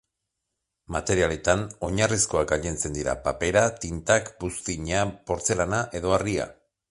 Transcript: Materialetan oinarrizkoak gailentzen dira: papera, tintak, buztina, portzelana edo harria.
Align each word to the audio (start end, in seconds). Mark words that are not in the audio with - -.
Materialetan 0.95 1.61
oinarrizkoak 1.87 2.47
gailentzen 2.53 2.97
dira: 2.97 3.15
papera, 3.27 3.65
tintak, 3.85 4.33
buztina, 4.45 5.07
portzelana 5.31 5.85
edo 6.01 6.17
harria. 6.19 6.49